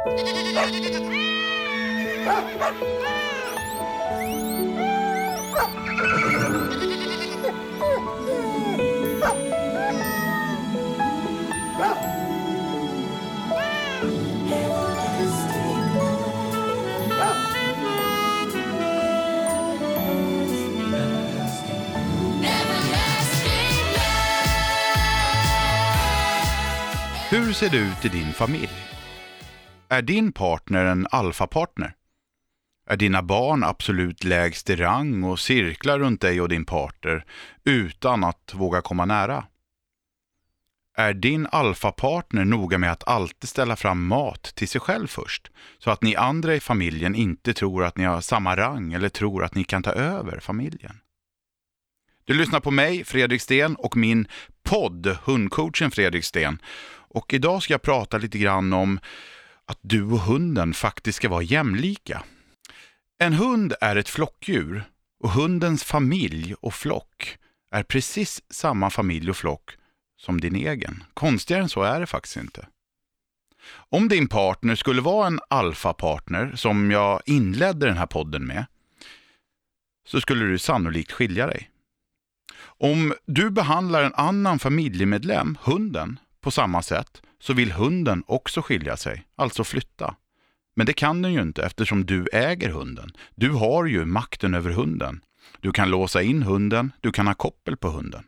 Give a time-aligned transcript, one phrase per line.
[0.00, 0.12] Hur
[27.52, 28.99] ser det ut i din familj?
[29.92, 31.94] Är din partner en alfapartner?
[32.86, 37.24] Är dina barn absolut lägst i rang och cirklar runt dig och din partner
[37.64, 39.46] utan att våga komma nära?
[40.96, 45.90] Är din alfapartner noga med att alltid ställa fram mat till sig själv först, så
[45.90, 49.54] att ni andra i familjen inte tror att ni har samma rang eller tror att
[49.54, 51.00] ni kan ta över familjen?
[52.24, 54.28] Du lyssnar på mig, Fredrik Sten, och min
[54.62, 56.62] podd Hundcoachen Fredrik Sten.
[56.92, 59.00] Och idag ska jag prata lite grann om
[59.70, 62.22] att du och hunden faktiskt ska vara jämlika.
[63.18, 64.84] En hund är ett flockdjur
[65.20, 67.38] och hundens familj och flock
[67.74, 69.70] är precis samma familj och flock
[70.20, 71.04] som din egen.
[71.14, 72.66] Konstigare än så är det faktiskt inte.
[73.72, 78.66] Om din partner skulle vara en alfapartner, som jag inledde den här podden med,
[80.06, 81.70] så skulle du sannolikt skilja dig.
[82.62, 88.96] Om du behandlar en annan familjemedlem, hunden, på samma sätt så vill hunden också skilja
[88.96, 90.14] sig, alltså flytta.
[90.76, 93.12] Men det kan den ju inte eftersom du äger hunden.
[93.34, 95.20] Du har ju makten över hunden.
[95.60, 98.24] Du kan låsa in hunden, du kan ha koppel på hunden.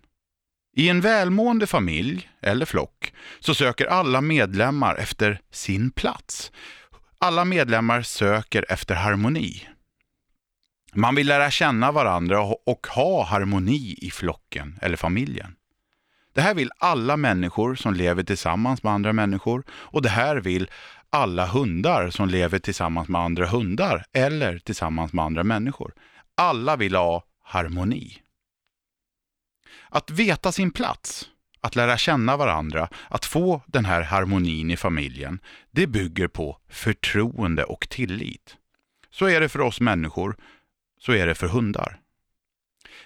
[0.76, 6.52] I en välmående familj, eller flock, så söker alla medlemmar efter sin plats.
[7.18, 9.68] Alla medlemmar söker efter harmoni.
[10.94, 15.54] Man vill lära känna varandra och ha harmoni i flocken eller familjen.
[16.32, 20.70] Det här vill alla människor som lever tillsammans med andra människor och det här vill
[21.10, 25.94] alla hundar som lever tillsammans med andra hundar eller tillsammans med andra människor.
[26.34, 28.18] Alla vill ha harmoni.
[29.88, 31.28] Att veta sin plats,
[31.60, 35.40] att lära känna varandra, att få den här harmonin i familjen,
[35.70, 38.56] det bygger på förtroende och tillit.
[39.10, 40.36] Så är det för oss människor,
[41.00, 42.00] så är det för hundar.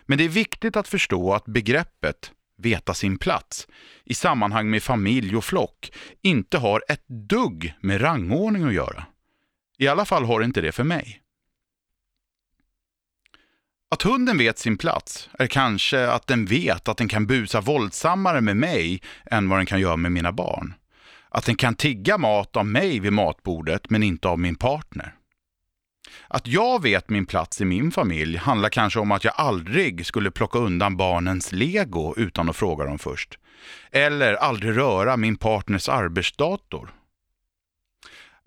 [0.03, 3.67] Men det är viktigt att förstå att begreppet veta sin plats
[4.05, 9.06] i sammanhang med familj och flock inte har ett dugg med rangordning att göra.
[9.78, 11.22] I alla fall har det inte det för mig.
[13.91, 18.41] Att hunden vet sin plats är kanske att den vet att den kan busa våldsammare
[18.41, 20.75] med mig än vad den kan göra med mina barn.
[21.28, 25.15] Att den kan tigga mat av mig vid matbordet men inte av min partner.
[26.28, 30.31] Att jag vet min plats i min familj handlar kanske om att jag aldrig skulle
[30.31, 33.39] plocka undan barnens lego utan att fråga dem först.
[33.91, 36.91] Eller aldrig röra min partners arbetsdator.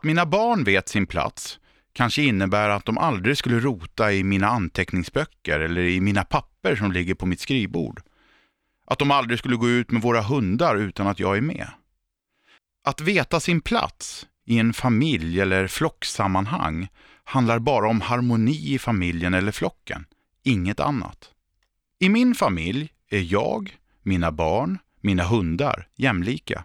[0.01, 1.59] Mina barn vet sin plats
[1.93, 6.91] kanske innebär att de aldrig skulle rota i mina anteckningsböcker eller i mina papper som
[6.91, 8.01] ligger på mitt skrivbord.
[8.85, 11.67] Att de aldrig skulle gå ut med våra hundar utan att jag är med.
[12.85, 16.87] Att veta sin plats i en familj eller flocksammanhang
[17.29, 20.05] handlar bara om harmoni i familjen eller flocken,
[20.43, 21.31] inget annat.
[21.99, 26.63] I min familj är jag, mina barn, mina hundar jämlika.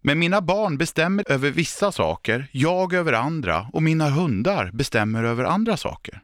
[0.00, 5.44] Men mina barn bestämmer över vissa saker, jag över andra och mina hundar bestämmer över
[5.44, 6.20] andra saker.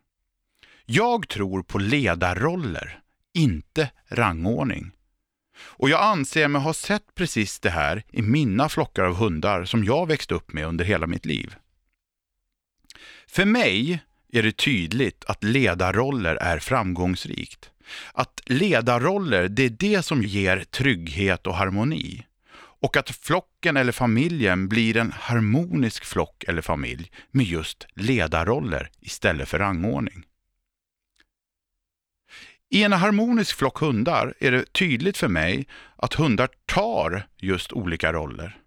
[0.86, 3.00] Jag tror på ledarroller,
[3.34, 4.90] inte rangordning.
[5.60, 9.84] Och jag anser mig ha sett precis det här i mina flockar av hundar som
[9.84, 11.54] jag växt upp med under hela mitt liv.
[13.28, 14.00] För mig
[14.32, 17.70] är det tydligt att ledarroller är framgångsrikt.
[18.12, 22.24] Att ledarroller, det är det som ger trygghet och harmoni.
[22.80, 29.48] Och att flocken eller familjen blir en harmonisk flock eller familj med just ledarroller istället
[29.48, 30.24] för rangordning.
[32.70, 35.66] I en harmonisk flock hundar är det tydligt för mig
[35.96, 38.58] att hundar tar just olika roller.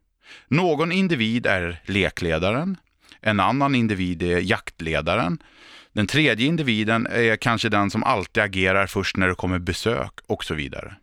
[0.48, 2.78] Någon individ är lekledaren,
[3.22, 5.44] en annan individ är jaktledaren.
[5.94, 10.44] Den tredje individen är kanske den som alltid agerar först när det kommer besök och
[10.44, 10.96] så vidare.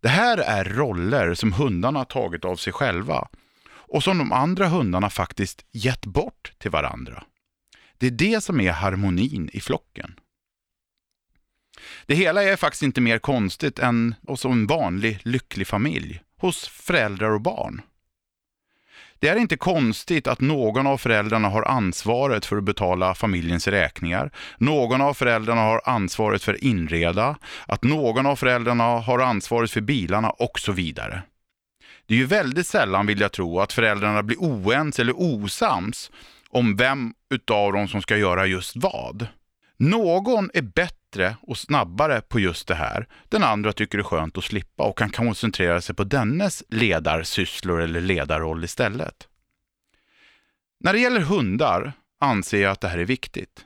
[0.00, 3.28] Det här är roller som hundarna har tagit av sig själva
[3.68, 7.24] och som de andra hundarna faktiskt gett bort till varandra.
[7.98, 10.14] Det är det som är harmonin i flocken.
[12.06, 17.30] Det hela är faktiskt inte mer konstigt än hos en vanlig lycklig familj, hos föräldrar
[17.30, 17.82] och barn.
[19.18, 24.30] Det är inte konstigt att någon av föräldrarna har ansvaret för att betala familjens räkningar.
[24.58, 29.80] Någon av föräldrarna har ansvaret för att inreda, att någon av föräldrarna har ansvaret för
[29.80, 31.22] bilarna och så vidare.
[32.06, 36.10] Det är ju väldigt sällan, vill jag tro, att föräldrarna blir oense eller osams
[36.48, 39.26] om vem utav dem som ska göra just vad.
[39.76, 43.08] Någon är bättre och snabbare på just det här.
[43.28, 47.82] Den andra tycker det är skönt att slippa och kan koncentrera sig på dennes ledarsysslor
[47.82, 49.28] eller ledarroll istället.
[50.80, 53.64] När det gäller hundar anser jag att det här är viktigt.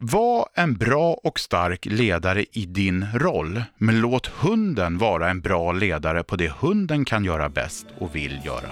[0.00, 5.72] Var en bra och stark ledare i din roll, men låt hunden vara en bra
[5.72, 8.70] ledare på det hunden kan göra bäst och vill göra.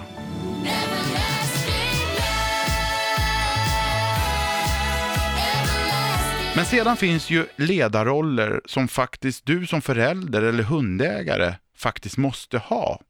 [6.57, 13.01] Men sedan finns ju ledarroller som faktiskt du som förälder eller hundägare faktiskt måste ha.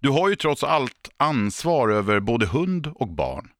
[0.00, 3.50] Du har ju trots allt ansvar över både hund och barn.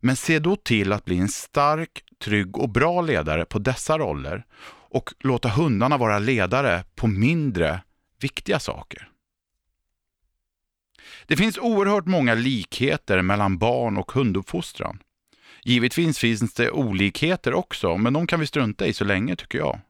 [0.00, 4.44] Men se då till att bli en stark, trygg och bra ledare på dessa roller
[4.90, 7.80] och låta hundarna vara ledare på mindre
[8.20, 9.08] viktiga saker.
[11.26, 14.98] Det finns oerhört många likheter mellan barn och hunduppfostran.
[15.64, 19.80] Givetvis finns det olikheter också, men de kan vi strunta i så länge tycker jag.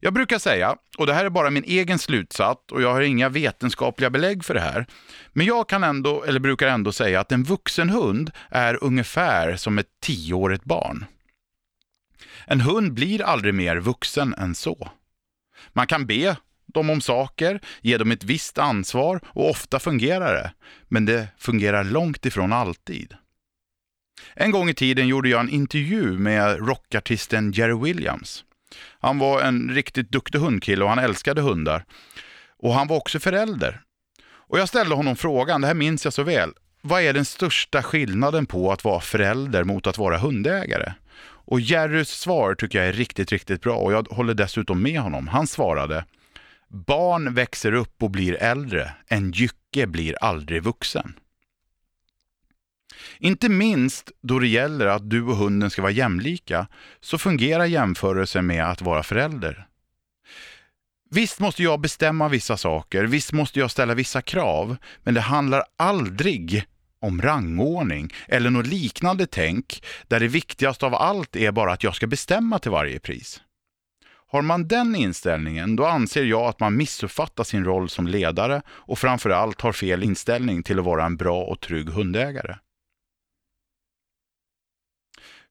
[0.00, 3.28] Jag brukar säga, och det här är bara min egen slutsats och jag har inga
[3.28, 4.86] vetenskapliga belägg för det här,
[5.32, 9.78] men jag kan ändå, eller brukar ändå säga att en vuxen hund är ungefär som
[9.78, 11.04] ett tioårigt barn.
[12.46, 14.90] En hund blir aldrig mer vuxen än så.
[15.72, 16.36] Man kan be
[16.66, 20.52] dem om saker, ge dem ett visst ansvar och ofta fungerar det,
[20.88, 23.14] men det fungerar långt ifrån alltid.
[24.34, 28.44] En gång i tiden gjorde jag en intervju med rockartisten Jerry Williams.
[29.00, 31.84] Han var en riktigt duktig hundkille och han älskade hundar.
[32.58, 33.80] Och han var också förälder.
[34.24, 36.50] Och jag ställde honom frågan, det här minns jag så väl.
[36.82, 40.92] Vad är den största skillnaden på att vara förälder mot att vara hundägare?
[41.44, 45.28] Och Jerrys svar tycker jag är riktigt, riktigt bra och jag håller dessutom med honom.
[45.28, 46.04] Han svarade
[46.68, 48.92] Barn växer upp och blir äldre.
[49.08, 51.14] En jycke blir aldrig vuxen.
[53.18, 56.66] Inte minst då det gäller att du och hunden ska vara jämlika
[57.00, 59.66] så fungerar jämförelsen med att vara förälder.
[61.10, 65.64] Visst måste jag bestämma vissa saker, visst måste jag ställa vissa krav, men det handlar
[65.76, 66.64] aldrig
[67.00, 71.94] om rangordning eller något liknande tänk där det viktigaste av allt är bara att jag
[71.94, 73.40] ska bestämma till varje pris.
[74.32, 78.98] Har man den inställningen, då anser jag att man missuppfattar sin roll som ledare och
[78.98, 82.56] framförallt har fel inställning till att vara en bra och trygg hundägare.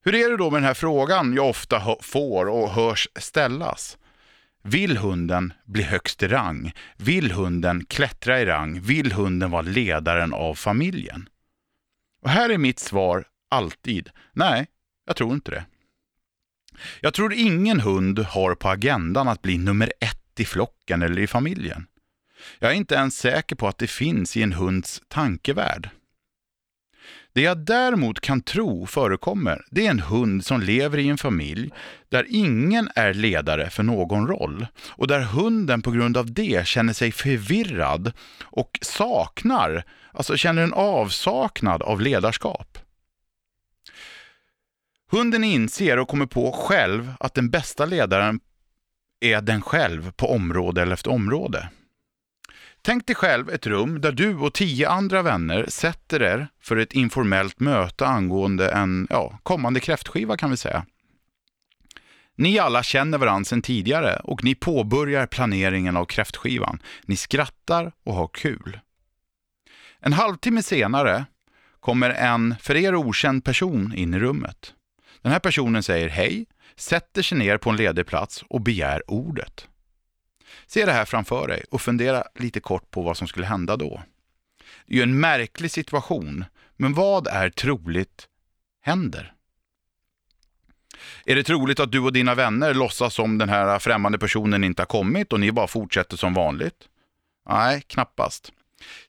[0.03, 3.98] Hur är det då med den här frågan jag ofta får och hörs ställas?
[4.63, 6.71] Vill hunden bli högst i rang?
[6.98, 8.81] Vill hunden klättra i rang?
[8.81, 11.30] Vill hunden vara ledaren av familjen?
[12.21, 14.68] Och här är mitt svar alltid, nej,
[15.06, 15.65] jag tror inte det.
[17.01, 21.27] Jag tror ingen hund har på agendan att bli nummer ett i flocken eller i
[21.27, 21.88] familjen.
[22.59, 25.89] Jag är inte ens säker på att det finns i en hunds tankevärld.
[27.33, 31.72] Det jag däremot kan tro förekommer, det är en hund som lever i en familj
[32.10, 36.94] där ingen är ledare för någon roll och där hunden på grund av det känner
[36.94, 38.13] sig förvirrad
[38.44, 42.78] och saknar, alltså känner en avsaknad av ledarskap.
[45.12, 48.39] Hunden inser och kommer på själv att den bästa ledaren
[49.19, 51.69] är den själv på område eller efter område.
[52.83, 56.94] Tänk dig själv ett rum där du och tio andra vänner sätter er för ett
[56.94, 60.86] informellt möte angående en ja, kommande kräftskiva kan vi säga.
[62.36, 66.82] Ni alla känner varandra sedan tidigare och ni påbörjar planeringen av kräftskivan.
[67.06, 68.79] Ni skrattar och har kul.
[70.00, 71.25] En halvtimme senare
[71.79, 74.74] kommer en för er okänd person in i rummet.
[75.22, 79.67] Den här personen säger hej, sätter sig ner på en ledig plats och begär ordet.
[80.67, 84.01] Se det här framför dig och fundera lite kort på vad som skulle hända då.
[84.86, 86.46] Det är ju en märklig situation,
[86.77, 88.27] men vad är troligt
[88.81, 89.34] händer?
[91.25, 94.81] Är det troligt att du och dina vänner låtsas som den här främmande personen inte
[94.81, 96.88] har kommit och ni bara fortsätter som vanligt?
[97.50, 98.51] Nej, knappast.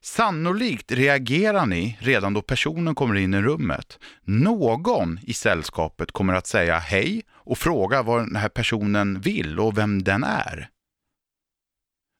[0.01, 3.99] Sannolikt reagerar ni redan då personen kommer in i rummet.
[4.23, 9.77] Någon i sällskapet kommer att säga hej och fråga vad den här personen vill och
[9.77, 10.69] vem den är.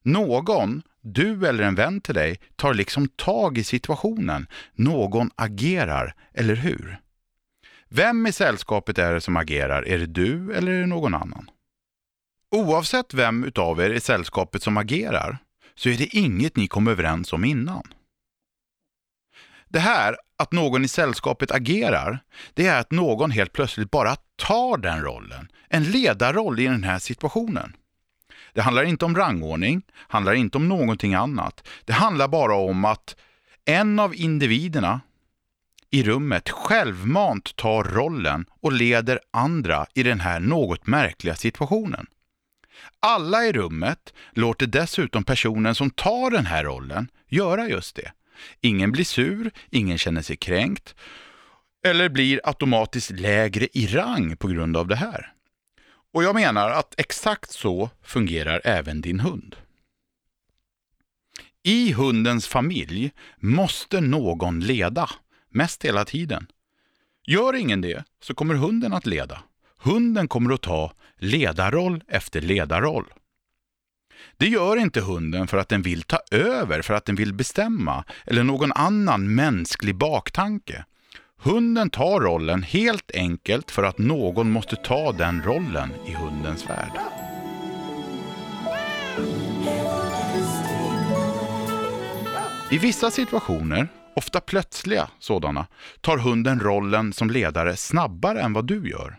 [0.04, 4.46] Någon, du eller en vän till dig, tar liksom tag i situationen.
[4.74, 7.00] Någon agerar, eller hur?
[7.88, 9.88] Vem i sällskapet är det som agerar?
[9.88, 11.50] Är det du eller är det någon annan?
[12.50, 15.38] Oavsett vem utav er i sällskapet som agerar
[15.74, 17.94] så är det inget ni kom överens om innan.
[19.68, 22.18] Det här, att någon i sällskapet agerar,
[22.54, 25.48] det är att någon helt plötsligt bara tar den rollen.
[25.68, 27.76] En ledarroll i den här situationen.
[28.54, 31.68] Det handlar inte om rangordning, handlar inte om någonting annat.
[31.84, 33.16] Det handlar bara om att
[33.64, 35.00] en av individerna
[35.90, 42.06] i rummet självmant tar rollen och leder andra i den här något märkliga situationen.
[43.00, 48.12] Alla i rummet låter dessutom personen som tar den här rollen göra just det.
[48.60, 50.94] Ingen blir sur, ingen känner sig kränkt
[51.86, 55.33] eller blir automatiskt lägre i rang på grund av det här.
[56.14, 59.56] Och jag menar att exakt så fungerar även din hund.
[61.62, 65.10] I hundens familj måste någon leda,
[65.50, 66.46] mest hela tiden.
[67.26, 69.42] Gör ingen det så kommer hunden att leda.
[69.78, 73.06] Hunden kommer att ta ledarroll efter ledarroll.
[74.36, 78.04] Det gör inte hunden för att den vill ta över, för att den vill bestämma
[78.26, 80.84] eller någon annan mänsklig baktanke.
[81.42, 86.92] Hunden tar rollen helt enkelt för att någon måste ta den rollen i hundens värld.
[92.70, 95.66] I vissa situationer, ofta plötsliga sådana,
[96.00, 99.18] tar hunden rollen som ledare snabbare än vad du gör.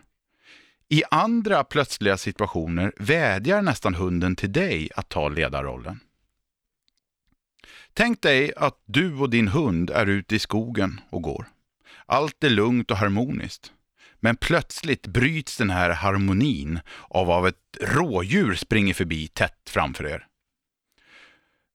[0.88, 6.00] I andra plötsliga situationer vädjar nästan hunden till dig att ta ledarrollen.
[7.94, 11.46] Tänk dig att du och din hund är ute i skogen och går.
[12.08, 13.72] Allt är lugnt och harmoniskt.
[14.20, 20.26] Men plötsligt bryts den här harmonin av att ett rådjur springer förbi tätt framför er.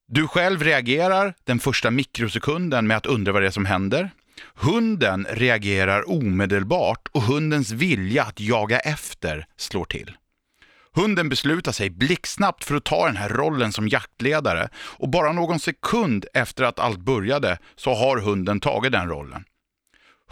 [0.08, 4.10] Du själv reagerar den första mikrosekunden med att undra vad det är som händer.
[4.54, 10.16] Hunden reagerar omedelbart och hundens vilja att jaga efter slår till.
[10.94, 15.60] Hunden beslutar sig blixtsnabbt för att ta den här rollen som jaktledare och bara någon
[15.60, 19.44] sekund efter att allt började så har hunden tagit den rollen.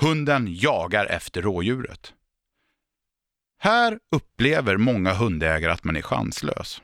[0.00, 2.14] Hunden jagar efter rådjuret.
[3.58, 6.82] Här upplever många hundägare att man är chanslös.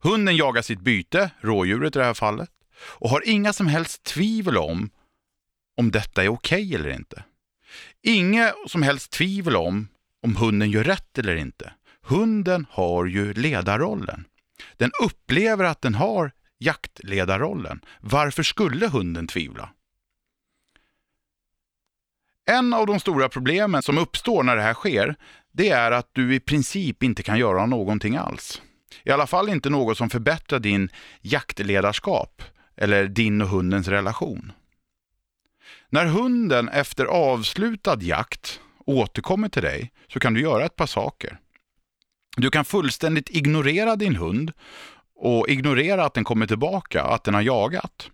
[0.00, 2.50] Hunden jagar sitt byte, rådjuret i det här fallet,
[2.80, 4.90] och har inga som helst tvivel om
[5.76, 7.24] om detta är okej okay eller inte.
[8.02, 9.88] Inga som helst tvivel om
[10.22, 11.72] om hunden gör rätt eller inte.
[12.02, 14.24] Hunden har ju ledarrollen.
[14.76, 17.80] Den upplever att den har jaktledarrollen.
[18.00, 19.70] Varför skulle hunden tvivla?
[22.50, 25.16] En av de stora problemen som uppstår när det här sker,
[25.52, 28.62] det är att du i princip inte kan göra någonting alls.
[29.04, 30.88] I alla fall inte något som förbättrar din
[31.20, 32.42] jaktledarskap
[32.76, 34.52] eller din och hundens relation.
[35.88, 41.38] När hunden efter avslutad jakt återkommer till dig så kan du göra ett par saker.
[42.36, 44.52] Du kan fullständigt ignorera din hund
[45.16, 48.10] och ignorera att den kommer tillbaka, att den har jagat.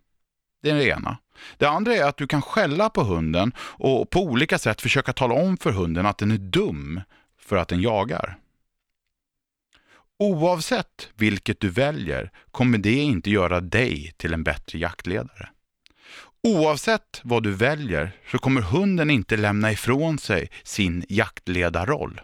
[0.63, 1.19] Det är det ena.
[1.59, 5.35] Det andra är att du kan skälla på hunden och på olika sätt försöka tala
[5.35, 7.01] om för hunden att den är dum
[7.41, 8.39] för att den jagar.
[10.19, 15.49] Oavsett vilket du väljer kommer det inte göra dig till en bättre jaktledare.
[16.43, 22.21] Oavsett vad du väljer så kommer hunden inte lämna ifrån sig sin jaktledarroll.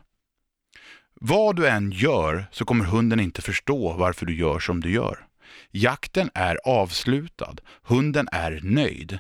[1.15, 5.27] Vad du än gör så kommer hunden inte förstå varför du gör som du gör.
[5.75, 7.57] Jakten är avslutad.
[7.83, 9.19] Hunden är nöjd.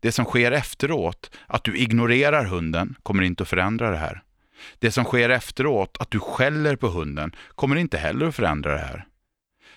[0.00, 4.22] Det som sker efteråt, att du ignorerar hunden, kommer inte att förändra det här.
[4.78, 8.78] Det som sker efteråt, att du skäller på hunden, kommer inte heller att förändra det
[8.78, 9.06] här.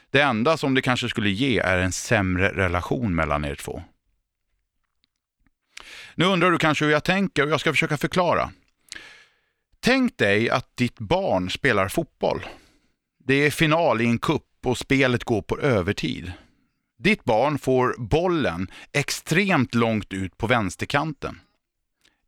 [0.09, 3.83] Det enda som det kanske skulle ge är en sämre relation mellan er två.
[6.15, 8.51] Nu undrar du kanske hur jag tänker och jag ska försöka förklara.
[9.79, 12.45] Tänk dig att ditt barn spelar fotboll.
[13.25, 16.31] Det är final i en kupp och spelet går på övertid.
[16.99, 21.39] Ditt barn får bollen extremt långt ut på vänsterkanten.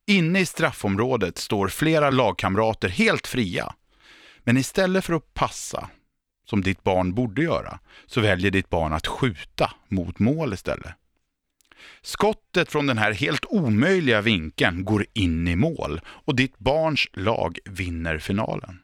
[0.08, 3.74] Inne i straffområdet står flera lagkamrater helt fria.
[4.40, 5.90] Men istället för att passa,
[6.46, 10.94] som ditt barn borde göra, så väljer ditt barn att skjuta mot mål istället.
[12.02, 17.60] Skottet från den här helt omöjliga vinkeln går in i mål och ditt barns lag
[17.66, 18.80] vinner finalen.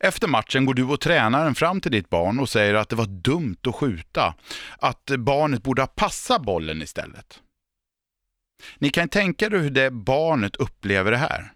[0.00, 3.06] Efter matchen går du och tränaren fram till ditt barn och säger att det var
[3.06, 4.34] dumt att skjuta,
[4.78, 7.42] att barnet borde ha passat bollen istället.
[8.78, 11.52] Ni kan tänka er hur det barnet upplever det här.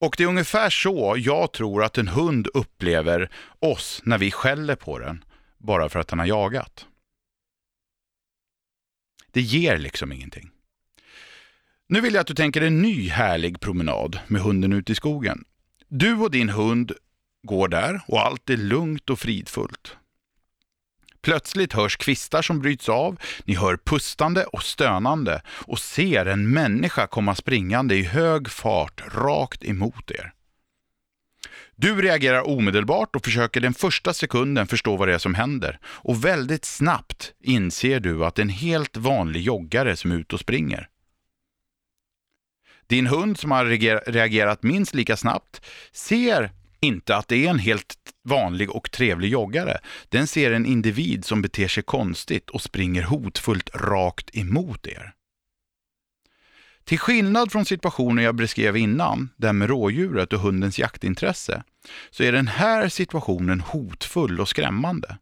[0.00, 4.76] Och det är ungefär så jag tror att en hund upplever oss när vi skäller
[4.76, 5.24] på den,
[5.58, 6.86] bara för att den har jagat.
[9.32, 10.50] Det ger liksom ingenting.
[11.88, 15.44] Nu vill jag att du tänker en ny härlig promenad med hunden ute i skogen.
[15.88, 16.92] Du och din hund
[17.42, 19.96] går där och allt är lugnt och fridfullt.
[21.22, 27.06] Plötsligt hörs kvistar som bryts av, ni hör pustande och stönande och ser en människa
[27.06, 30.32] komma springande i hög fart rakt emot er.
[31.76, 35.78] Du reagerar omedelbart och försöker den första sekunden förstå vad det är som händer.
[35.84, 40.34] Och väldigt snabbt inser du att det är en helt vanlig joggare som är ute
[40.34, 40.88] och springer.
[42.86, 43.64] Din hund som har
[44.12, 49.78] reagerat minst lika snabbt ser inte att det är en helt vanlig och trevlig joggare.
[50.08, 55.14] Den ser en individ som beter sig konstigt och springer hotfullt rakt emot er.
[56.84, 61.62] Till skillnad från situationen jag beskrev innan, den med rådjuret och hundens jaktintresse,
[62.10, 65.18] så är den här situationen hotfull och skrämmande.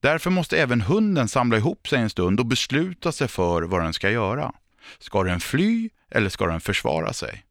[0.00, 3.92] Därför måste även hunden samla ihop sig en stund och besluta sig för vad den
[3.92, 4.52] ska göra.
[4.98, 7.45] Ska den fly eller ska den försvara sig?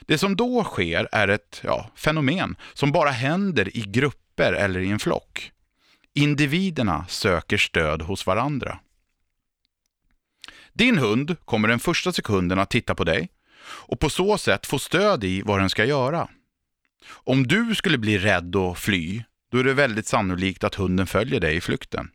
[0.00, 4.90] Det som då sker är ett ja, fenomen som bara händer i grupper eller i
[4.90, 5.52] en flock.
[6.14, 8.78] Individerna söker stöd hos varandra.
[10.72, 13.28] Din hund kommer den första sekunden att titta på dig
[13.66, 16.28] och på så sätt få stöd i vad den ska göra.
[17.08, 21.40] Om du skulle bli rädd och fly, då är det väldigt sannolikt att hunden följer
[21.40, 22.10] dig i flykten.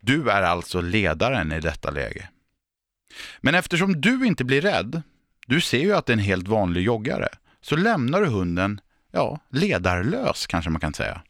[0.00, 2.28] Du är alltså ledaren i detta läge.
[3.40, 5.02] Men eftersom du inte blir rädd,
[5.46, 7.28] du ser ju att det är en helt vanlig joggare,
[7.60, 8.80] så lämnar du hunden,
[9.12, 11.22] ja, ledarlös kanske man kan säga.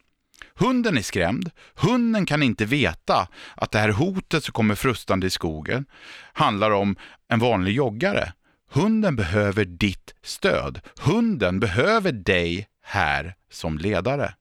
[0.59, 1.51] Hunden är skrämd.
[1.75, 5.85] Hunden kan inte veta att det här hotet som kommer frustande i skogen
[6.33, 6.95] handlar om
[7.27, 8.33] en vanlig joggare.
[8.71, 10.79] Hunden behöver ditt stöd.
[10.99, 14.33] Hunden behöver dig här som ledare.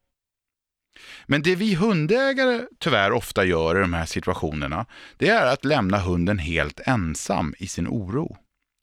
[1.27, 5.99] Men det vi hundägare tyvärr ofta gör i de här situationerna, det är att lämna
[5.99, 8.37] hunden helt ensam i sin oro,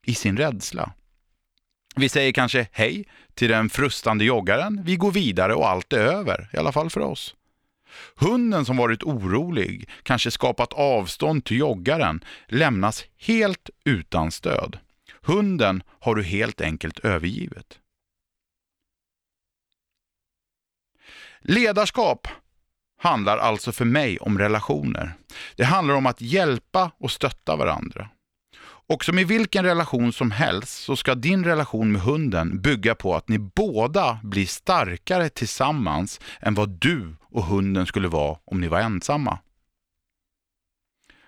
[0.03, 0.93] i sin rädsla.
[1.95, 6.50] Vi säger kanske hej till den frustande joggaren, vi går vidare och allt är över,
[6.53, 7.36] i alla fall för oss.
[8.15, 14.77] Hunden som varit orolig, kanske skapat avstånd till joggaren, lämnas helt utan stöd.
[15.22, 17.79] Hunden har du helt enkelt övergivit.
[21.41, 22.27] Ledarskap
[22.98, 25.13] handlar alltså för mig om relationer.
[25.55, 28.10] Det handlar om att hjälpa och stötta varandra.
[28.88, 33.15] Och som i vilken relation som helst så ska din relation med hunden bygga på
[33.15, 38.67] att ni båda blir starkare tillsammans än vad du och hunden skulle vara om ni
[38.67, 39.39] var ensamma.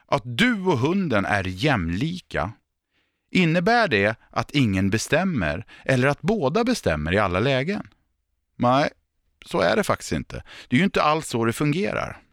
[0.06, 2.52] Att du och hunden är jämlika,
[3.32, 7.88] innebär det att ingen bestämmer eller att båda bestämmer i alla lägen?
[8.56, 8.90] Nej,
[9.46, 10.44] så är det faktiskt inte.
[10.68, 12.25] Det är ju inte alls så det fungerar.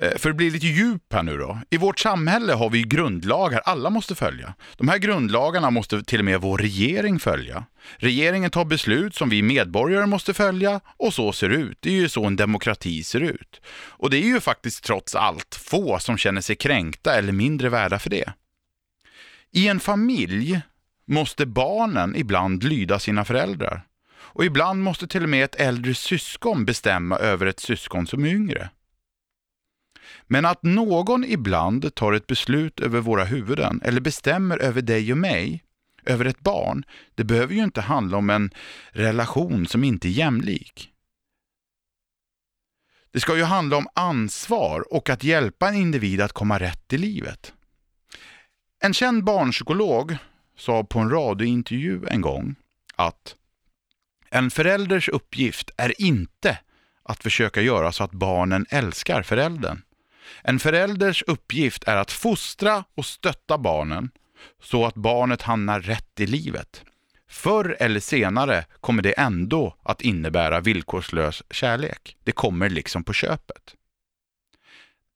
[0.00, 1.58] Eh, för att bli lite djup här nu då.
[1.70, 4.54] I vårt samhälle har vi grundlagar alla måste följa.
[4.76, 7.64] De här grundlagarna måste till och med vår regering följa.
[7.96, 11.78] Regeringen tar beslut som vi medborgare måste följa och så ser det ut.
[11.80, 13.60] Det är ju så en demokrati ser ut.
[13.88, 17.98] Och det är ju faktiskt trots allt få som känner sig kränkta eller mindre värda
[17.98, 18.32] för det.
[19.52, 20.60] I en familj
[21.06, 23.82] måste barnen ibland lyda sina föräldrar.
[24.36, 28.28] Och ibland måste till och med ett äldre syskon bestämma över ett syskon som är
[28.28, 28.70] yngre.
[30.26, 35.18] Men att någon ibland tar ett beslut över våra huvuden eller bestämmer över dig och
[35.18, 35.64] mig,
[36.04, 36.84] över ett barn,
[37.14, 38.50] det behöver ju inte handla om en
[38.90, 40.92] relation som inte är jämlik.
[43.10, 46.98] Det ska ju handla om ansvar och att hjälpa en individ att komma rätt i
[46.98, 47.52] livet.
[48.80, 50.16] En känd barnpsykolog
[50.58, 52.54] sa på en radiointervju en gång
[52.96, 53.36] att
[54.30, 56.58] en förälders uppgift är inte
[57.02, 59.82] att försöka göra så att barnen älskar föräldern.
[60.42, 64.10] En förälders uppgift är att fostra och stötta barnen
[64.62, 66.84] så att barnet hamnar rätt i livet.
[67.28, 72.16] Förr eller senare kommer det ändå att innebära villkorslös kärlek.
[72.24, 73.74] Det kommer liksom på köpet.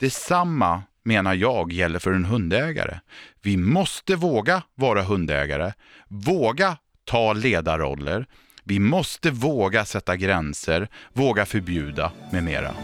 [0.00, 3.00] Detsamma menar jag gäller för en hundägare.
[3.42, 5.72] Vi måste våga vara hundägare,
[6.08, 8.26] våga ta ledarroller,
[8.64, 12.74] vi måste våga sätta gränser, våga förbjuda med mera.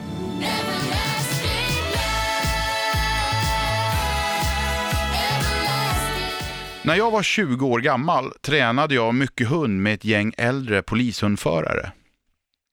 [6.87, 11.92] När jag var 20 år gammal tränade jag mycket hund med ett gäng äldre polishundförare.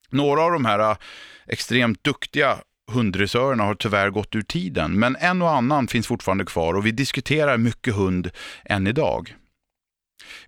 [0.10, 0.98] Några av de här äh,
[1.48, 2.58] extremt duktiga
[2.92, 6.92] hundressörerna har tyvärr gått ur tiden, men en och annan finns fortfarande kvar och vi
[6.92, 8.30] diskuterar mycket hund
[8.66, 9.36] än idag.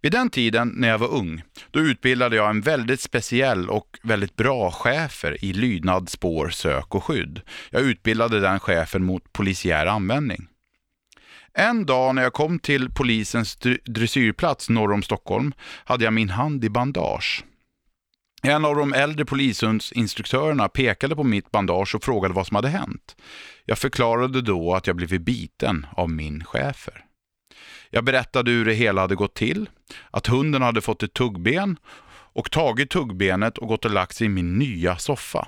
[0.02, 4.36] Vid den tiden när jag var ung, då utbildade jag en väldigt speciell och väldigt
[4.36, 7.42] bra chefer i lydnad, spår, sök och skydd.
[7.70, 10.48] Jag utbildade den chefen mot polisiär användning.
[11.58, 15.54] En dag när jag kom till polisens dressyrplats norr om Stockholm
[15.86, 17.46] hade jag min hand i bandage.
[18.44, 23.16] En av de äldre polishundsinstruktörerna pekade på mitt bandage och frågade vad som hade hänt.
[23.66, 27.06] Jag förklarade då att jag blivit biten av min chefer.
[27.90, 29.70] Jag berättade hur det hela hade gått till,
[30.12, 31.78] att hunden hade fått ett tuggben
[32.34, 35.48] och tagit tuggbenet och gått och lagt sig i min nya soffa.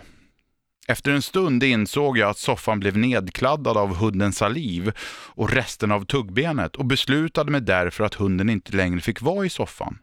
[0.89, 4.91] Efter en stund insåg jag att soffan blev nedkladdad av hundens saliv
[5.35, 9.49] och resten av tuggbenet och beslutade mig därför att hunden inte längre fick vara i
[9.49, 9.99] soffan.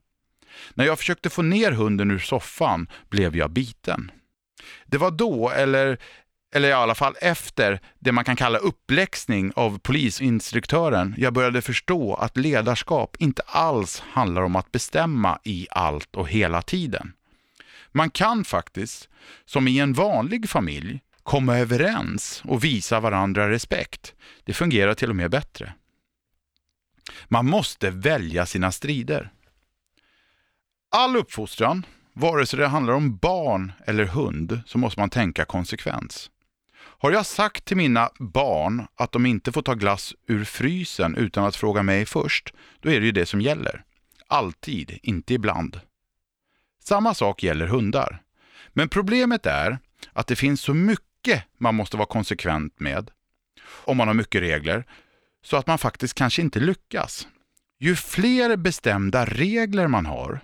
[0.74, 4.10] När jag försökte få ner hunden ur soffan blev jag biten.
[4.86, 5.98] Det var då, eller,
[6.54, 12.14] eller i alla fall efter, det man kan kalla uppläxning av polisinstruktören, jag började förstå
[12.14, 17.12] att ledarskap inte alls handlar om att bestämma i allt och hela tiden.
[17.96, 19.08] Man kan faktiskt,
[19.44, 24.14] som i en vanlig familj, komma överens och visa varandra respekt.
[24.44, 25.74] Det fungerar till och med bättre.
[27.28, 29.32] Man måste välja sina strider.
[30.90, 36.30] All uppfostran, vare sig det handlar om barn eller hund, så måste man tänka konsekvens.
[36.76, 41.44] Har jag sagt till mina barn att de inte får ta glass ur frysen utan
[41.44, 43.84] att fråga mig först, då är det ju det som gäller.
[44.28, 45.80] Alltid, inte ibland.
[46.86, 48.22] Samma sak gäller hundar.
[48.68, 49.78] Men problemet är
[50.12, 53.10] att det finns så mycket man måste vara konsekvent med,
[53.84, 54.84] om man har mycket regler,
[55.44, 57.28] så att man faktiskt kanske inte lyckas.
[57.80, 60.40] Ju fler bestämda regler man har,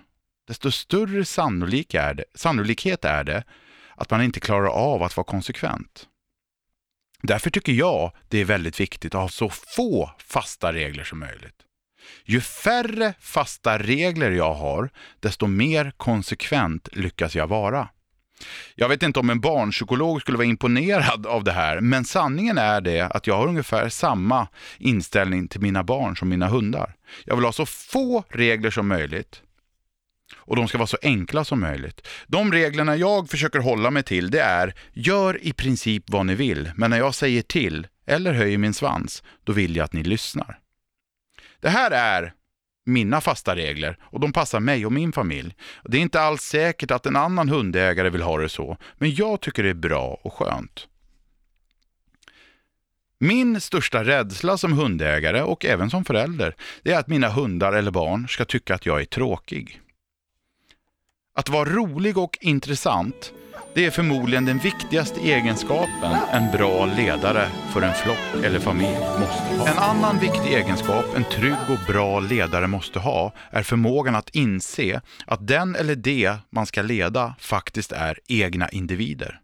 [0.47, 3.43] desto större sannolik är det, sannolikhet är det
[3.95, 6.07] att man inte klarar av att vara konsekvent.
[7.21, 11.65] Därför tycker jag det är väldigt viktigt att ha så få fasta regler som möjligt.
[12.25, 17.87] Ju färre fasta regler jag har, desto mer konsekvent lyckas jag vara.
[18.75, 22.81] Jag vet inte om en barnpsykolog skulle vara imponerad av det här, men sanningen är
[22.81, 26.95] det att jag har ungefär samma inställning till mina barn som mina hundar.
[27.25, 29.41] Jag vill ha så få regler som möjligt
[30.35, 32.07] och de ska vara så enkla som möjligt.
[32.27, 36.71] De reglerna jag försöker hålla mig till det är, gör i princip vad ni vill,
[36.75, 40.60] men när jag säger till eller höjer min svans, då vill jag att ni lyssnar.
[41.61, 42.33] Det här är
[42.85, 45.55] mina fasta regler och de passar mig och min familj.
[45.83, 49.41] Det är inte alls säkert att en annan hundägare vill ha det så, men jag
[49.41, 50.87] tycker det är bra och skönt.
[53.19, 57.91] Min största rädsla som hundägare och även som förälder, det är att mina hundar eller
[57.91, 59.81] barn ska tycka att jag är tråkig.
[61.35, 63.33] Att vara rolig och intressant,
[63.73, 69.55] det är förmodligen den viktigaste egenskapen en bra ledare för en flock eller familj måste
[69.57, 69.67] ha.
[69.67, 75.01] En annan viktig egenskap en trygg och bra ledare måste ha är förmågan att inse
[75.25, 79.39] att den eller det man ska leda faktiskt är egna individer.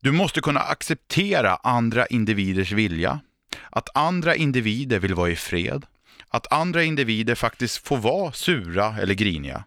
[0.00, 3.20] Du måste kunna acceptera andra individers vilja,
[3.70, 5.86] att andra individer vill vara i fred,
[6.28, 9.64] att andra individer faktiskt får vara sura eller griniga.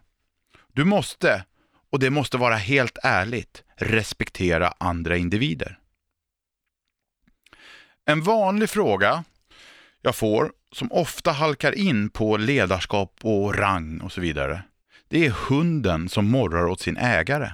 [0.72, 1.44] Du måste,
[1.92, 5.78] och det måste vara helt ärligt, respektera andra individer.
[8.04, 9.24] En vanlig fråga
[10.02, 14.62] jag får, som ofta halkar in på ledarskap och rang och så vidare,
[15.08, 17.50] det är hunden som morrar åt sin ägare.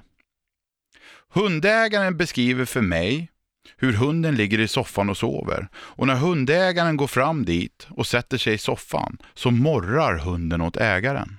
[1.29, 3.31] Hundägaren beskriver för mig
[3.77, 8.39] hur hunden ligger i soffan och sover och när hundägaren går fram dit och sätter
[8.39, 11.39] sig i soffan så morrar hunden åt ägaren.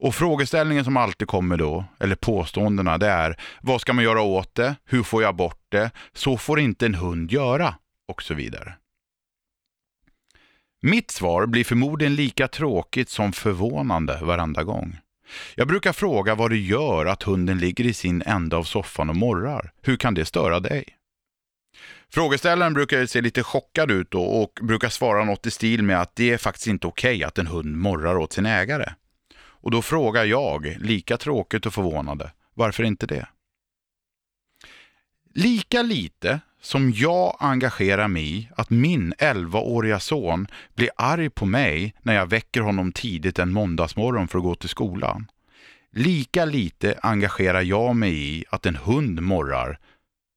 [0.00, 4.54] Och frågeställningen som alltid kommer då, eller påståendena, det är vad ska man göra åt
[4.54, 4.76] det?
[4.84, 5.90] Hur får jag bort det?
[6.12, 7.74] Så får inte en hund göra
[8.08, 8.74] och så vidare.
[10.82, 14.98] Mitt svar blir förmodligen lika tråkigt som förvånande varenda gång.
[15.54, 19.16] Jag brukar fråga vad det gör att hunden ligger i sin ände av soffan och
[19.16, 19.72] morrar.
[19.82, 20.84] Hur kan det störa dig?
[22.12, 26.30] Frågeställaren brukar se lite chockad ut och brukar svara något i stil med att det
[26.30, 28.92] är faktiskt inte okej okay att en hund morrar åt sin ägare.
[29.60, 33.26] Och då frågar jag, lika tråkigt och förvånande, varför inte det?
[35.34, 41.94] Lika lite som jag engagerar mig i att min 11-åriga son blir arg på mig
[42.02, 45.30] när jag väcker honom tidigt en måndagsmorgon för att gå till skolan.
[45.92, 49.78] Lika lite engagerar jag mig i att en hund morrar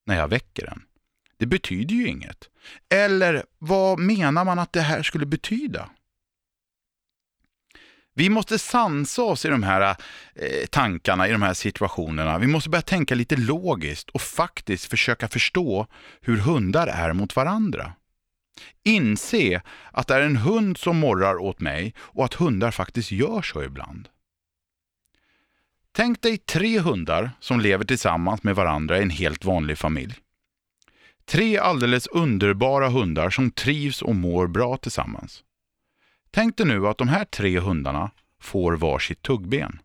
[0.06, 0.82] när jag väcker den.
[1.38, 2.50] Det betyder ju inget.
[2.90, 5.90] Eller vad menar man att det här skulle betyda?
[8.14, 9.96] Vi måste sansa oss i de här
[10.36, 12.38] eh, tankarna, i de här situationerna.
[12.38, 15.88] Vi måste börja tänka lite logiskt och faktiskt försöka förstå
[16.22, 17.94] hur hundar är mot varandra.
[18.84, 23.42] Inse att det är en hund som morrar åt mig och att hundar faktiskt gör
[23.42, 24.10] så ibland.
[25.92, 30.16] Tänk dig tre hundar som lever tillsammans med varandra i en helt vanlig familj.
[31.26, 35.44] Tre alldeles underbara hundar som trivs och mår bra tillsammans.
[36.36, 39.80] Tänk dig nu att de här tre hundarna får varsitt tuggben.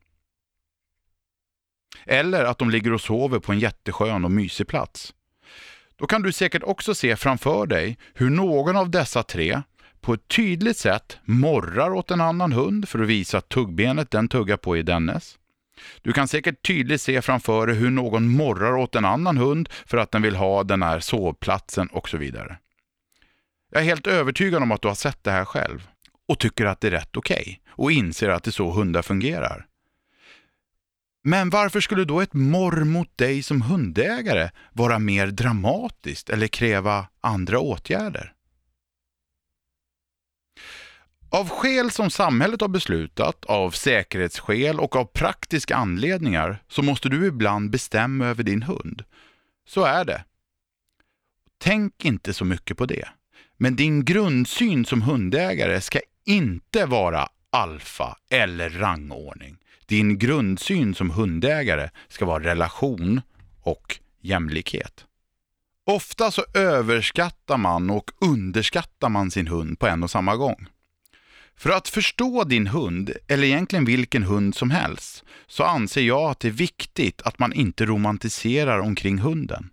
[2.07, 5.15] Eller att de ligger och sover på en jätteskön och mysig plats.
[5.97, 9.63] Då kan du säkert också se framför dig hur någon av dessa tre
[10.01, 14.29] på ett tydligt sätt morrar åt en annan hund för att visa att tuggbenet den
[14.29, 15.39] tuggar på är dennes.
[16.03, 19.99] Du kan säkert tydligt se framför dig hur någon morrar åt en annan hund för
[19.99, 22.59] att den vill ha den här sovplatsen och så vidare.
[23.71, 25.89] Jag är helt övertygad om att du har sett det här själv
[26.29, 29.03] och tycker att det är rätt okej okay, och inser att det är så hundar
[29.03, 29.67] fungerar.
[31.25, 37.07] Men varför skulle då ett morr mot dig som hundägare vara mer dramatiskt eller kräva
[37.21, 38.33] andra åtgärder?
[41.31, 47.27] Av skäl som samhället har beslutat, av säkerhetsskäl och av praktiska anledningar så måste du
[47.27, 49.05] ibland bestämma över din hund.
[49.69, 50.25] Så är det.
[51.59, 53.09] Tänk inte så mycket på det.
[53.57, 59.57] Men din grundsyn som hundägare ska inte vara alfa eller rangordning.
[59.87, 63.21] Din grundsyn som hundägare ska vara relation
[63.63, 65.05] och jämlikhet.
[65.87, 70.67] Ofta så överskattar man och underskattar man sin hund på en och samma gång.
[71.57, 76.41] För att förstå din hund, eller egentligen vilken hund som helst, så anser jag att
[76.41, 79.71] det är viktigt att man inte romantiserar omkring hunden.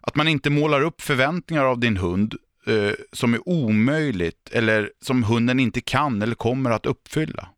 [0.00, 2.34] Att man inte målar upp förväntningar av din hund
[2.66, 7.48] eh, som är omöjligt eller som hunden inte kan eller kommer att uppfylla.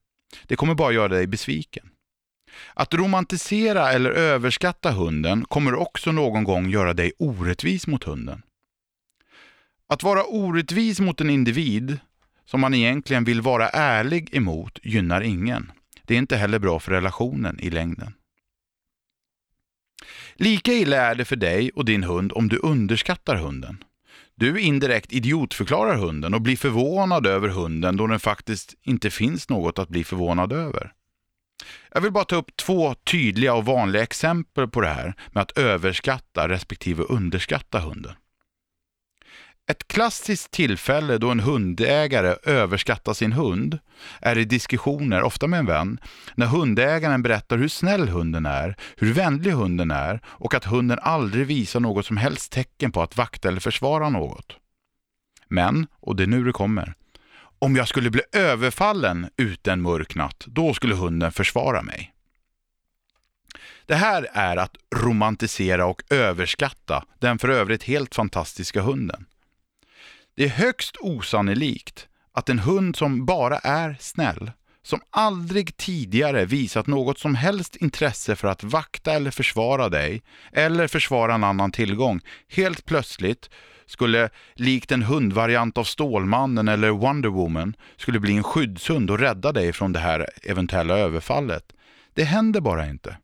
[0.47, 1.90] Det kommer bara göra dig besviken.
[2.75, 8.42] Att romantisera eller överskatta hunden kommer också någon gång göra dig orättvis mot hunden.
[9.88, 11.99] Att vara orättvis mot en individ
[12.44, 15.73] som man egentligen vill vara ärlig emot gynnar ingen.
[16.05, 18.14] Det är inte heller bra för relationen i längden.
[20.35, 23.85] Lika illa är det för dig och din hund om du underskattar hunden.
[24.38, 29.79] Du indirekt idiotförklarar hunden och blir förvånad över hunden då det faktiskt inte finns något
[29.79, 30.92] att bli förvånad över.
[31.94, 35.59] Jag vill bara ta upp två tydliga och vanliga exempel på det här med att
[35.59, 38.12] överskatta respektive underskatta hunden.
[39.71, 43.79] Ett klassiskt tillfälle då en hundägare överskattar sin hund
[44.21, 46.01] är i diskussioner, ofta med en vän,
[46.35, 51.47] när hundägaren berättar hur snäll hunden är, hur vänlig hunden är och att hunden aldrig
[51.47, 54.57] visar något som helst tecken på att vakta eller försvara något.
[55.49, 56.95] Men, och det är nu det kommer,
[57.59, 62.13] om jag skulle bli överfallen ute en mörk natt, då skulle hunden försvara mig.
[63.87, 69.27] Det här är att romantisera och överskatta den för övrigt helt fantastiska hunden.
[70.38, 74.51] Det är högst osannolikt att en hund som bara är snäll,
[74.83, 80.22] som aldrig tidigare visat något som helst intresse för att vakta eller försvara dig,
[80.53, 83.51] eller försvara en annan tillgång, helt plötsligt
[83.87, 89.53] skulle, likt en hundvariant av Stålmannen eller Wonder Woman, skulle bli en skyddshund och rädda
[89.53, 91.72] dig från det här eventuella överfallet.
[92.14, 93.16] Det händer bara inte.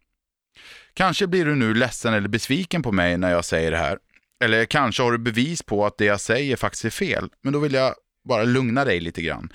[0.95, 3.99] Kanske blir du nu ledsen eller besviken på mig när jag säger det här,
[4.45, 7.29] eller kanske har du bevis på att det jag säger faktiskt är fel.
[7.43, 7.95] Men då vill jag
[8.29, 9.53] bara lugna dig lite grann.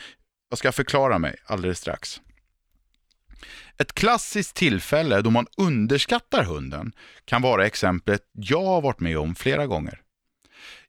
[0.50, 2.22] Jag ska förklara mig alldeles strax.
[3.78, 6.92] Ett klassiskt tillfälle då man underskattar hunden
[7.26, 10.02] kan vara exemplet jag har varit med om flera gånger.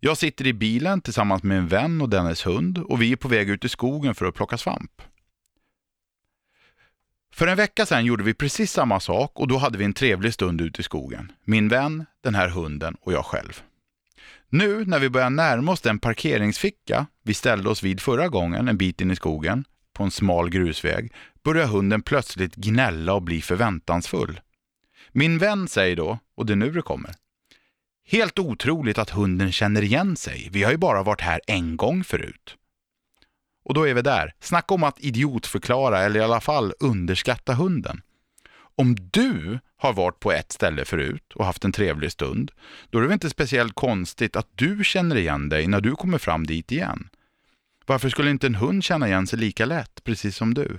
[0.01, 3.29] Jag sitter i bilen tillsammans med en vän och dennes hund och vi är på
[3.29, 5.03] väg ut i skogen för att plocka svamp.
[7.33, 10.35] För en vecka sedan gjorde vi precis samma sak och då hade vi en trevlig
[10.35, 11.33] stund ute i skogen.
[11.45, 13.63] Min vän, den här hunden och jag själv.
[14.53, 18.77] Nu när vi börjar närma oss den parkeringsficka vi ställde oss vid förra gången en
[18.77, 21.13] bit in i skogen, på en smal grusväg,
[21.45, 24.41] börjar hunden plötsligt gnälla och bli förväntansfull.
[25.13, 27.15] Min vän säger då, och det är nu det kommer.
[28.07, 30.49] Helt otroligt att hunden känner igen sig.
[30.53, 32.57] Vi har ju bara varit här en gång förut.
[33.65, 34.35] Och då är vi där.
[34.41, 38.03] Snacka om att idiotförklara eller i alla fall underskatta hunden.
[38.81, 42.53] Om du har varit på ett ställe förut och haft en trevlig stund,
[42.91, 46.19] då är det väl inte speciellt konstigt att du känner igen dig när du kommer
[46.19, 47.09] fram dit igen.
[47.87, 50.79] Varför skulle inte en hund känna igen sig lika lätt, precis som du?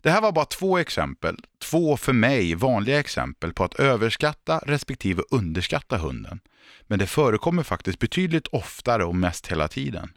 [0.00, 5.22] Det här var bara två exempel, två för mig vanliga exempel på att överskatta respektive
[5.30, 6.40] underskatta hunden.
[6.82, 10.10] Men det förekommer faktiskt betydligt oftare och mest hela tiden.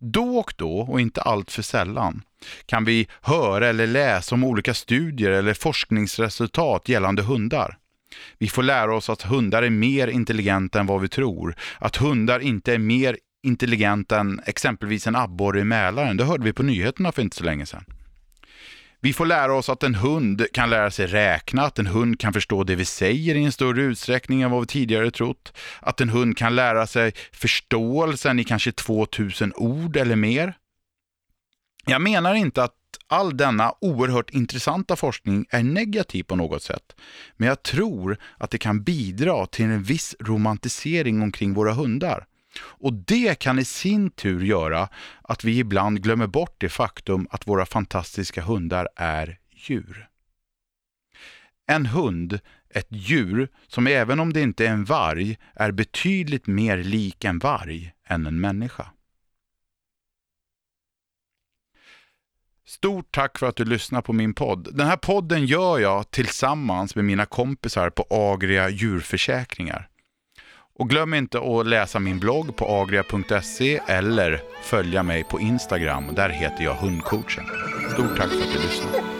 [0.00, 2.22] Då och då, och inte allt för sällan,
[2.66, 7.76] kan vi höra eller läsa om olika studier eller forskningsresultat gällande hundar.
[8.38, 12.40] Vi får lära oss att hundar är mer intelligenta än vad vi tror, att hundar
[12.40, 16.16] inte är mer intelligenta än exempelvis en abborre i Mälaren.
[16.16, 17.84] Det hörde vi på nyheterna för inte så länge sedan.
[19.02, 22.32] Vi får lära oss att en hund kan lära sig räkna, att en hund kan
[22.32, 25.52] förstå det vi säger i en större utsträckning än vad vi tidigare trott.
[25.80, 30.54] Att en hund kan lära sig förståelsen i kanske 2000 ord eller mer.
[31.86, 32.74] Jag menar inte att
[33.06, 36.96] all denna oerhört intressanta forskning är negativ på något sätt.
[37.36, 42.26] Men jag tror att det kan bidra till en viss romantisering omkring våra hundar.
[42.58, 44.88] Och det kan i sin tur göra
[45.22, 50.08] att vi ibland glömmer bort det faktum att våra fantastiska hundar är djur.
[51.66, 52.40] En hund,
[52.74, 57.38] ett djur som även om det inte är en varg, är betydligt mer lik en
[57.38, 58.86] varg än en människa.
[62.66, 64.68] Stort tack för att du lyssnar på min podd.
[64.72, 69.88] Den här podden gör jag tillsammans med mina kompisar på Agria djurförsäkringar.
[70.80, 76.04] Och glöm inte att läsa min blogg på agria.se eller följa mig på Instagram.
[76.14, 77.44] Där heter jag Hundcoachen.
[77.92, 79.19] Stort tack för att du lyssnade.